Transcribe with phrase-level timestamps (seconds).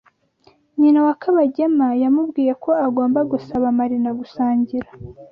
[0.79, 4.89] Nyina wa Kabagema yamubwiye ko agomba gusaba Marina gusangira.